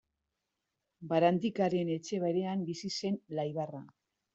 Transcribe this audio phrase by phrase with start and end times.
[1.11, 3.89] Barandikaren etxe berean bizi zen Laibarra.